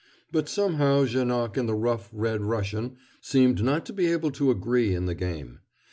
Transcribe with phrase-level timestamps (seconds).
[0.31, 4.95] But somehow Janoc and the rough, red Russian seemed not to be able to agree
[4.95, 5.59] in the game.